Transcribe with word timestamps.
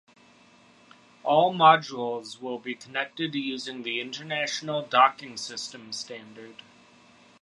All 1.21 1.53
modules 1.53 2.41
will 2.41 2.57
be 2.57 2.73
connected 2.73 3.35
using 3.35 3.83
the 3.83 4.01
International 4.01 4.81
Docking 4.81 5.37
System 5.37 5.91
Standard. 5.93 6.63